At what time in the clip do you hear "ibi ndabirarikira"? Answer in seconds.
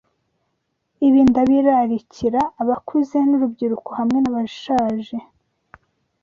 1.07-2.41